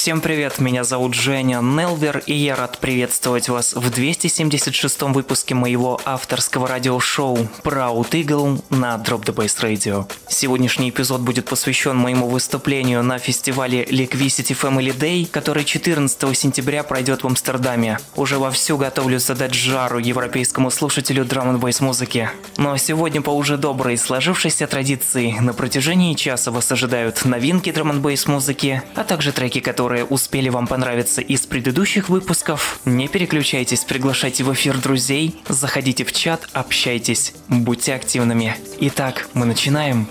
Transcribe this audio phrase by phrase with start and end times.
[0.00, 6.00] Всем привет, меня зовут Женя Нелвер, и я рад приветствовать вас в 276-м выпуске моего
[6.06, 10.10] авторского радиошоу Proud Eagle на Drop the Bass Radio.
[10.26, 17.22] Сегодняшний эпизод будет посвящен моему выступлению на фестивале Liquidity Family Day, который 14 сентября пройдет
[17.22, 17.98] в Амстердаме.
[18.16, 22.30] Уже вовсю готовлюсь задать жару европейскому слушателю драм н музыки.
[22.56, 28.16] Но сегодня по уже доброй сложившейся традиции на протяжении часа вас ожидают новинки драм н
[28.28, 34.44] музыки, а также треки, которые которые успели вам понравиться из предыдущих выпусков, не переключайтесь, приглашайте
[34.44, 38.54] в эфир друзей, заходите в чат, общайтесь, будьте активными.
[38.78, 40.06] Итак, мы начинаем.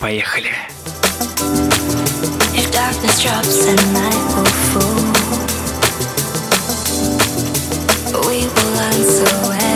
[0.00, 0.50] Поехали.
[8.26, 8.76] We will
[9.48, 9.69] when it